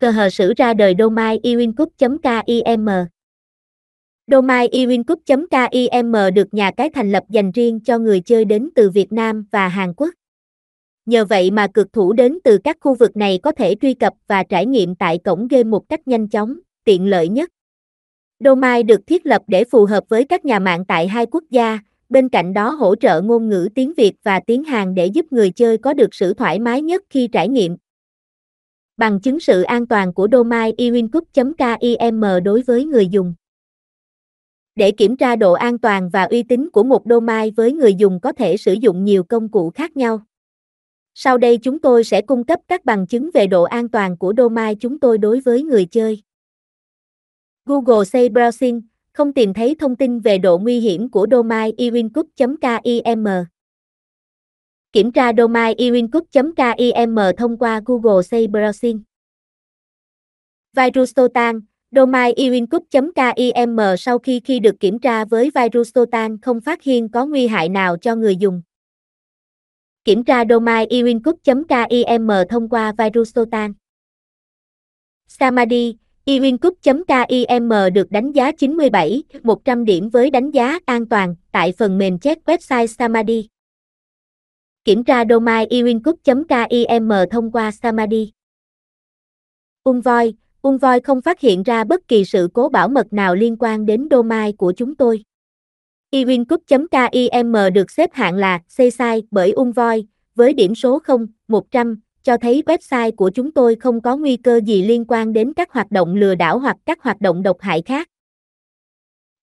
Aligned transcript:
Cờ 0.00 0.10
hờ 0.10 0.30
sử 0.30 0.52
ra 0.56 0.74
đời 0.74 0.94
domain 0.98 1.40
iwincup.kim. 1.42 2.86
Domain 4.26 4.70
iwincup.kim 4.70 6.34
được 6.34 6.54
nhà 6.54 6.70
cái 6.76 6.90
thành 6.94 7.12
lập 7.12 7.24
dành 7.30 7.52
riêng 7.52 7.80
cho 7.80 7.98
người 7.98 8.20
chơi 8.20 8.44
đến 8.44 8.68
từ 8.74 8.90
Việt 8.90 9.12
Nam 9.12 9.44
và 9.50 9.68
Hàn 9.68 9.94
Quốc. 9.96 10.10
Nhờ 11.06 11.24
vậy 11.24 11.50
mà 11.50 11.66
cực 11.74 11.92
thủ 11.92 12.12
đến 12.12 12.38
từ 12.44 12.58
các 12.64 12.76
khu 12.80 12.94
vực 12.94 13.16
này 13.16 13.38
có 13.42 13.52
thể 13.52 13.74
truy 13.80 13.94
cập 13.94 14.12
và 14.26 14.42
trải 14.42 14.66
nghiệm 14.66 14.94
tại 14.94 15.18
cổng 15.18 15.48
game 15.48 15.64
một 15.64 15.88
cách 15.88 16.08
nhanh 16.08 16.28
chóng, 16.28 16.58
tiện 16.84 17.06
lợi 17.06 17.28
nhất. 17.28 17.50
Domain 18.44 18.86
được 18.86 19.06
thiết 19.06 19.26
lập 19.26 19.42
để 19.46 19.64
phù 19.64 19.84
hợp 19.84 20.04
với 20.08 20.24
các 20.24 20.44
nhà 20.44 20.58
mạng 20.58 20.84
tại 20.84 21.08
hai 21.08 21.26
quốc 21.26 21.44
gia, 21.50 21.78
bên 22.08 22.28
cạnh 22.28 22.52
đó 22.52 22.70
hỗ 22.70 22.96
trợ 22.96 23.20
ngôn 23.20 23.48
ngữ 23.48 23.68
tiếng 23.74 23.92
Việt 23.96 24.14
và 24.22 24.40
tiếng 24.40 24.64
Hàn 24.64 24.94
để 24.94 25.06
giúp 25.06 25.26
người 25.30 25.50
chơi 25.50 25.78
có 25.78 25.94
được 25.94 26.14
sự 26.14 26.34
thoải 26.34 26.58
mái 26.58 26.82
nhất 26.82 27.02
khi 27.10 27.28
trải 27.32 27.48
nghiệm. 27.48 27.76
Bằng 28.96 29.20
chứng 29.20 29.40
sự 29.40 29.62
an 29.62 29.86
toàn 29.86 30.12
của 30.12 30.28
domain 30.32 30.74
iwincup.kim 30.76 32.20
đối 32.44 32.62
với 32.62 32.84
người 32.84 33.08
dùng. 33.08 33.34
Để 34.74 34.90
kiểm 34.90 35.16
tra 35.16 35.36
độ 35.36 35.52
an 35.52 35.78
toàn 35.78 36.08
và 36.08 36.22
uy 36.22 36.42
tín 36.42 36.70
của 36.70 36.82
một 36.82 37.02
domain 37.04 37.54
với 37.54 37.72
người 37.72 37.94
dùng 37.94 38.20
có 38.20 38.32
thể 38.32 38.56
sử 38.56 38.72
dụng 38.72 39.04
nhiều 39.04 39.24
công 39.24 39.48
cụ 39.48 39.70
khác 39.70 39.96
nhau. 39.96 40.20
Sau 41.14 41.38
đây 41.38 41.58
chúng 41.58 41.78
tôi 41.78 42.04
sẽ 42.04 42.20
cung 42.22 42.44
cấp 42.44 42.60
các 42.68 42.84
bằng 42.84 43.06
chứng 43.06 43.30
về 43.34 43.46
độ 43.46 43.62
an 43.62 43.88
toàn 43.88 44.16
của 44.16 44.32
domain 44.36 44.78
chúng 44.78 45.00
tôi 45.00 45.18
đối 45.18 45.40
với 45.40 45.62
người 45.62 45.86
chơi. 45.86 46.22
Google 47.64 48.04
Say 48.04 48.28
Browsing, 48.28 48.80
không 49.12 49.32
tìm 49.32 49.54
thấy 49.54 49.74
thông 49.74 49.96
tin 49.96 50.20
về 50.20 50.38
độ 50.38 50.58
nguy 50.58 50.80
hiểm 50.80 51.10
của 51.10 51.26
domain 51.30 51.74
iwincup.kim. 51.76 53.24
Kiểm 54.96 55.12
tra 55.12 55.32
domain 55.36 55.76
ewincook.kim 55.76 57.16
thông 57.36 57.58
qua 57.58 57.80
Google 57.86 58.22
Say 58.22 58.46
Browsing. 58.46 59.00
Virus 60.76 61.14
Totan, 61.14 61.60
domain 61.90 62.34
ewincook.kim 62.36 63.96
sau 63.98 64.18
khi 64.18 64.40
khi 64.40 64.58
được 64.58 64.80
kiểm 64.80 64.98
tra 64.98 65.24
với 65.24 65.50
virus 65.54 65.94
Totan 65.94 66.40
không 66.40 66.60
phát 66.60 66.82
hiện 66.82 67.08
có 67.08 67.26
nguy 67.26 67.46
hại 67.46 67.68
nào 67.68 67.96
cho 67.96 68.14
người 68.14 68.36
dùng. 68.36 68.62
Kiểm 70.04 70.24
tra 70.24 70.44
domain 70.48 70.88
ewincook.kim 70.88 72.28
thông 72.48 72.68
qua 72.68 72.92
virus 72.98 73.34
Totan. 73.34 73.72
Samadhi, 75.26 75.96
ewincook.kim 76.26 77.68
được 77.94 78.10
đánh 78.10 78.32
giá 78.32 78.52
97, 78.52 79.22
100 79.42 79.84
điểm 79.84 80.08
với 80.08 80.30
đánh 80.30 80.50
giá 80.50 80.78
an 80.86 81.08
toàn 81.08 81.36
tại 81.52 81.72
phần 81.78 81.98
mềm 81.98 82.18
check 82.18 82.48
website 82.48 82.86
Samadhi. 82.86 83.48
Kiểm 84.86 85.04
tra 85.04 85.24
domain 85.30 85.68
iwincup.kim 85.68 87.08
thông 87.30 87.52
qua 87.52 87.70
Samadhi. 87.70 88.32
Unvoi, 89.84 90.34
Unvoi 90.62 91.00
không 91.00 91.20
phát 91.20 91.40
hiện 91.40 91.62
ra 91.62 91.84
bất 91.84 92.08
kỳ 92.08 92.24
sự 92.24 92.48
cố 92.54 92.68
bảo 92.68 92.88
mật 92.88 93.12
nào 93.12 93.34
liên 93.34 93.56
quan 93.58 93.86
đến 93.86 94.08
domain 94.10 94.56
của 94.56 94.72
chúng 94.76 94.94
tôi. 94.94 95.22
iwincup.kim 96.10 97.52
được 97.74 97.90
xếp 97.90 98.10
hạng 98.12 98.34
là 98.36 98.58
C 98.58 98.92
sai 98.92 99.22
bởi 99.30 99.50
Unvoi 99.50 100.06
với 100.34 100.52
điểm 100.52 100.74
số 100.74 100.98
0, 100.98 101.26
100, 101.48 102.00
cho 102.22 102.36
thấy 102.36 102.62
website 102.66 103.12
của 103.16 103.30
chúng 103.34 103.52
tôi 103.52 103.76
không 103.80 104.00
có 104.00 104.16
nguy 104.16 104.36
cơ 104.36 104.60
gì 104.66 104.82
liên 104.82 105.04
quan 105.08 105.32
đến 105.32 105.52
các 105.52 105.72
hoạt 105.72 105.90
động 105.90 106.14
lừa 106.14 106.34
đảo 106.34 106.58
hoặc 106.58 106.76
các 106.86 107.02
hoạt 107.02 107.20
động 107.20 107.42
độc 107.42 107.60
hại 107.60 107.82
khác. 107.86 108.08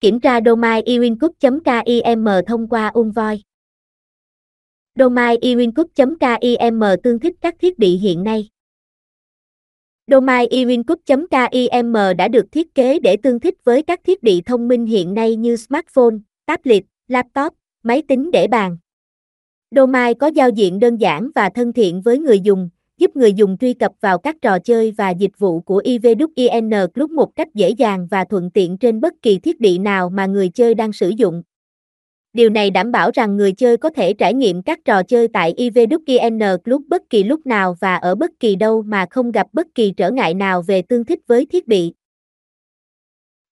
Kiểm 0.00 0.20
tra 0.20 0.40
domain 0.46 0.84
iwincup.kim 0.84 2.44
thông 2.46 2.68
qua 2.68 2.88
Unvoi. 2.88 3.42
Domain 4.98 5.40
iwincup.kim 5.40 6.80
tương 7.02 7.18
thích 7.18 7.36
các 7.40 7.54
thiết 7.58 7.78
bị 7.78 7.96
hiện 7.96 8.22
nay. 8.24 8.48
Domain 10.06 10.48
iwincup.kim 10.50 11.92
đã 12.16 12.28
được 12.28 12.52
thiết 12.52 12.74
kế 12.74 12.98
để 12.98 13.16
tương 13.16 13.40
thích 13.40 13.54
với 13.64 13.82
các 13.82 14.00
thiết 14.04 14.22
bị 14.22 14.42
thông 14.46 14.68
minh 14.68 14.86
hiện 14.86 15.14
nay 15.14 15.36
như 15.36 15.56
smartphone, 15.56 16.14
tablet, 16.46 16.82
laptop, 17.08 17.52
máy 17.82 18.02
tính 18.08 18.30
để 18.30 18.46
bàn. 18.46 18.78
Domain 19.70 20.18
có 20.18 20.26
giao 20.26 20.50
diện 20.50 20.78
đơn 20.78 20.96
giản 20.96 21.30
và 21.34 21.48
thân 21.48 21.72
thiện 21.72 22.00
với 22.00 22.18
người 22.18 22.40
dùng, 22.40 22.68
giúp 22.98 23.16
người 23.16 23.32
dùng 23.32 23.58
truy 23.58 23.74
cập 23.74 23.92
vào 24.00 24.18
các 24.18 24.36
trò 24.42 24.58
chơi 24.58 24.90
và 24.96 25.10
dịch 25.10 25.38
vụ 25.38 25.60
của 25.60 25.82
IVWIN 25.84 26.88
Club 26.88 27.10
một 27.10 27.36
cách 27.36 27.48
dễ 27.54 27.70
dàng 27.70 28.08
và 28.10 28.24
thuận 28.24 28.50
tiện 28.50 28.78
trên 28.78 29.00
bất 29.00 29.14
kỳ 29.22 29.38
thiết 29.38 29.60
bị 29.60 29.78
nào 29.78 30.10
mà 30.10 30.26
người 30.26 30.48
chơi 30.48 30.74
đang 30.74 30.92
sử 30.92 31.08
dụng. 31.08 31.42
Điều 32.32 32.50
này 32.50 32.70
đảm 32.70 32.92
bảo 32.92 33.10
rằng 33.14 33.36
người 33.36 33.52
chơi 33.52 33.76
có 33.76 33.90
thể 33.90 34.14
trải 34.14 34.34
nghiệm 34.34 34.62
các 34.62 34.78
trò 34.84 35.02
chơi 35.02 35.28
tại 35.28 35.54
IVWN 35.56 36.58
Club 36.58 36.82
bất 36.88 37.10
kỳ 37.10 37.24
lúc 37.24 37.46
nào 37.46 37.76
và 37.80 37.96
ở 37.96 38.14
bất 38.14 38.30
kỳ 38.40 38.56
đâu 38.56 38.82
mà 38.82 39.06
không 39.10 39.32
gặp 39.32 39.46
bất 39.52 39.66
kỳ 39.74 39.92
trở 39.96 40.10
ngại 40.10 40.34
nào 40.34 40.62
về 40.62 40.82
tương 40.82 41.04
thích 41.04 41.20
với 41.26 41.46
thiết 41.46 41.68
bị. 41.68 41.92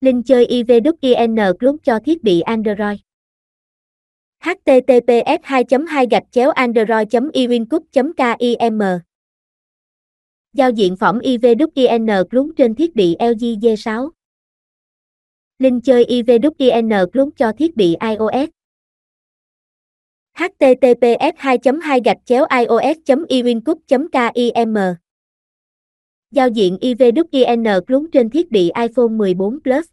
Link 0.00 0.26
chơi 0.26 0.46
IVWN 0.46 1.54
Club 1.56 1.76
cho 1.82 1.98
thiết 1.98 2.22
bị 2.22 2.40
Android. 2.40 2.98
Https 4.40 5.40
2 5.42 5.64
2 5.88 6.06
gạch 6.10 6.22
chéo 6.30 6.50
android 6.50 7.16
iwincup 7.32 7.80
kim 7.92 8.12
Giao 10.52 10.70
diện 10.70 10.96
phỏng 10.96 11.18
IVWN 11.18 12.24
Club 12.24 12.50
trên 12.56 12.74
thiết 12.74 12.94
bị 12.94 13.16
LG 13.20 13.44
G6 13.44 14.10
Link 15.58 15.84
chơi 15.84 16.04
IVWN 16.04 17.06
Club 17.10 17.28
cho 17.36 17.52
thiết 17.52 17.76
bị 17.76 17.96
iOS 18.00 18.59
https 20.40 21.34
2 21.36 21.58
2 21.82 22.00
gạch 22.04 22.16
chéo 22.24 22.44
ios 22.58 22.96
ewincup 23.28 23.78
kim 23.88 24.08
Giao 26.30 26.48
diện 26.48 26.78
IVWIN 26.80 27.80
Club 27.86 28.06
trên 28.12 28.30
thiết 28.30 28.50
bị 28.50 28.70
iPhone 28.74 29.08
14 29.08 29.60
Plus. 29.62 29.86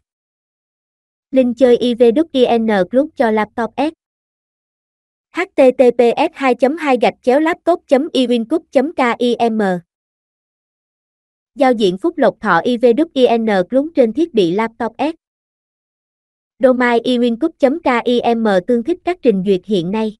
Link 1.30 1.56
chơi 1.56 1.76
IVWIN 1.76 2.84
Club 2.90 3.08
cho 3.16 3.30
laptop 3.30 3.70
S. 3.76 3.92
Https 5.36 6.32
2 6.34 6.54
2 6.78 6.96
gạch 7.00 7.14
chéo 7.22 7.40
laptop 7.40 7.82
ewincup 8.12 8.60
kim 8.72 8.92
Giao 11.54 11.72
diện 11.72 11.98
phúc 11.98 12.18
lộc 12.18 12.40
thọ 12.40 12.60
IVWIN 12.60 13.64
Club 13.68 13.86
trên 13.94 14.12
thiết 14.12 14.34
bị 14.34 14.50
laptop 14.50 14.92
S. 14.98 15.14
Domain 16.58 17.02
ewincup 17.02 17.50
kim 17.58 17.78
tương 18.66 18.84
thích 18.84 18.98
các 19.04 19.18
trình 19.22 19.42
duyệt 19.46 19.60
hiện 19.64 19.90
nay. 19.90 20.16